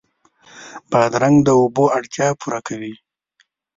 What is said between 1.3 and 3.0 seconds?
د اوبو اړتیا پوره کوي.